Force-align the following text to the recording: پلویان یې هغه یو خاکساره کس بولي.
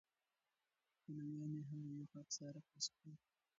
پلویان 1.01 1.51
یې 1.57 1.63
هغه 1.69 1.87
یو 1.97 2.09
خاکساره 2.13 2.61
کس 2.71 2.85
بولي. 2.93 3.15